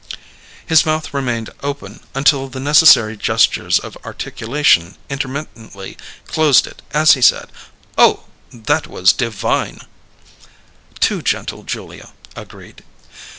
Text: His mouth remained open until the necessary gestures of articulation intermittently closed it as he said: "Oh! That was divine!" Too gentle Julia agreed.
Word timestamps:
His 0.65 0.83
mouth 0.83 1.13
remained 1.13 1.51
open 1.61 1.99
until 2.15 2.47
the 2.47 2.59
necessary 2.59 3.15
gestures 3.15 3.77
of 3.77 3.95
articulation 4.03 4.97
intermittently 5.11 5.95
closed 6.25 6.65
it 6.65 6.81
as 6.91 7.11
he 7.11 7.21
said: 7.21 7.51
"Oh! 7.99 8.23
That 8.51 8.87
was 8.87 9.13
divine!" 9.13 9.81
Too 10.99 11.21
gentle 11.21 11.61
Julia 11.61 12.13
agreed. 12.35 12.83